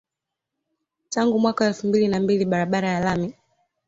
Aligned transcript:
Tangu 1.09 1.39
mwaka 1.39 1.63
wa 1.63 1.67
elfu 1.69 1.87
mbili 1.87 2.07
na 2.07 2.19
mbili 2.19 2.45
barabara 2.45 2.89
ya 2.89 2.99
lami 2.99 3.33